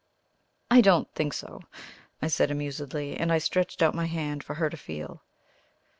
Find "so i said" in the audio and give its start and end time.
1.31-2.49